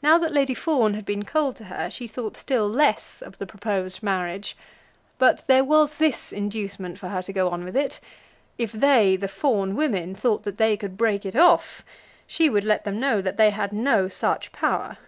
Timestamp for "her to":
7.08-7.32